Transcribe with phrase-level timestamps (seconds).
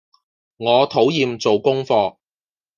[0.57, 2.17] 我討厭做功課